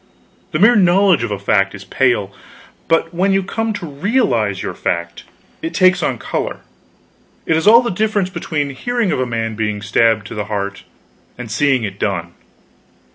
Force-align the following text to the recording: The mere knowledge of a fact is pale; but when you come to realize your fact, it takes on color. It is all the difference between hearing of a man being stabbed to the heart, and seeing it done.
The 0.51 0.57
mere 0.57 0.75
knowledge 0.75 1.21
of 1.21 1.29
a 1.29 1.37
fact 1.37 1.75
is 1.75 1.83
pale; 1.83 2.33
but 2.87 3.13
when 3.13 3.33
you 3.33 3.43
come 3.43 3.71
to 3.73 3.85
realize 3.85 4.63
your 4.63 4.73
fact, 4.73 5.25
it 5.61 5.75
takes 5.75 6.01
on 6.01 6.17
color. 6.17 6.61
It 7.45 7.55
is 7.55 7.67
all 7.67 7.83
the 7.83 7.91
difference 7.91 8.31
between 8.31 8.71
hearing 8.71 9.11
of 9.11 9.19
a 9.19 9.27
man 9.27 9.53
being 9.53 9.79
stabbed 9.83 10.25
to 10.25 10.33
the 10.33 10.45
heart, 10.45 10.85
and 11.37 11.51
seeing 11.51 11.83
it 11.83 11.99
done. 11.99 12.33